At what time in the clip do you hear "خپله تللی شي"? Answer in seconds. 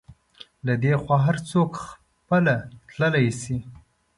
1.85-3.57